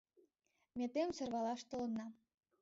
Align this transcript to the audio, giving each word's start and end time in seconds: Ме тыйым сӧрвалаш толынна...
Ме 0.77 0.85
тыйым 0.93 1.11
сӧрвалаш 1.17 1.61
толынна... 1.69 2.07